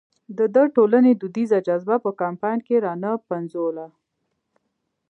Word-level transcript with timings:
ده 0.37 0.45
د 0.55 0.57
ټولنې 0.75 1.11
دودیزه 1.21 1.59
جذبه 1.67 1.95
په 2.05 2.11
کمپاین 2.21 2.59
کې 2.67 2.75
را 2.85 2.93
نه 3.03 3.11
پنځوله. 3.29 3.87